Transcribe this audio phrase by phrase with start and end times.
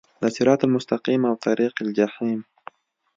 [0.21, 2.39] د صراط المستقیم او طریق الجحیم